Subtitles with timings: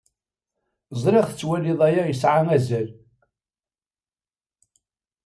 [1.01, 2.89] Ẓriɣ tettwaliḍ aya yesɛa azal.